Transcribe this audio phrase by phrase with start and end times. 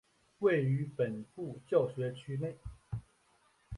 [0.39, 2.57] 位于本部教学区内。